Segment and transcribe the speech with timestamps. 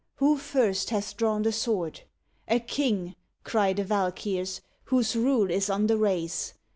[0.15, 2.01] Who first hath drawn the sword?
[2.47, 3.13] "A king!"
[3.43, 6.55] cry the Valkyrs, "whose rule is on the race!